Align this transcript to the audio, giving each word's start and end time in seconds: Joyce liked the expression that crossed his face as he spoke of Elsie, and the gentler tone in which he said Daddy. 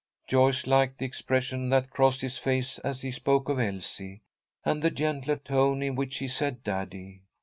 Joyce 0.25 0.65
liked 0.65 0.97
the 0.97 1.05
expression 1.05 1.69
that 1.69 1.91
crossed 1.91 2.21
his 2.21 2.35
face 2.39 2.79
as 2.79 3.03
he 3.03 3.11
spoke 3.11 3.49
of 3.49 3.59
Elsie, 3.59 4.23
and 4.65 4.81
the 4.81 4.89
gentler 4.89 5.35
tone 5.35 5.83
in 5.83 5.93
which 5.93 6.17
he 6.17 6.27
said 6.27 6.63
Daddy. 6.63 7.21